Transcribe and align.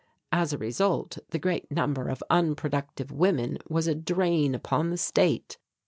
As 0.31 0.51
a 0.51 0.57
result 0.57 1.19
the 1.29 1.37
great 1.37 1.69
number 1.69 2.07
of 2.09 2.23
unproductive 2.31 3.11
women 3.11 3.59
was 3.69 3.85
a 3.85 3.93
drain 3.93 4.55
upon 4.55 4.89
the 4.89 4.97
state. 4.97 5.59